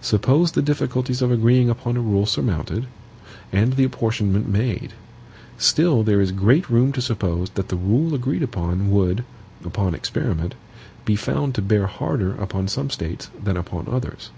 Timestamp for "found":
11.14-11.54